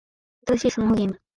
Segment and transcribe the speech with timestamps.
[0.47, 1.21] 新しいスマホゲーム